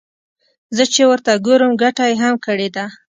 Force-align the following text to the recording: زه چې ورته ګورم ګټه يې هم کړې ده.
زه 0.75 0.83
چې 0.93 1.01
ورته 1.09 1.31
ګورم 1.45 1.71
ګټه 1.81 2.03
يې 2.09 2.15
هم 2.21 2.35
کړې 2.45 2.69
ده. 2.75 2.85